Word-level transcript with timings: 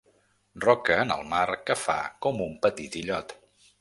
Roca 0.63 0.95
en 1.01 1.13
el 1.15 1.21
mar 1.33 1.49
que 1.67 1.75
fa 1.83 1.99
com 2.27 2.43
un 2.47 2.57
petit 2.65 2.99
illot. 3.03 3.37